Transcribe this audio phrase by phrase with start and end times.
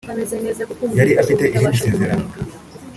[0.97, 2.27] yari afite irindi sezerano